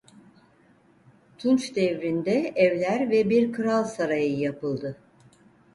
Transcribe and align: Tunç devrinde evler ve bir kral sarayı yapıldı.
Tunç 1.37 1.75
devrinde 1.75 2.51
evler 2.55 3.09
ve 3.11 3.29
bir 3.29 3.53
kral 3.53 3.83
sarayı 3.83 4.39
yapıldı. 4.39 4.97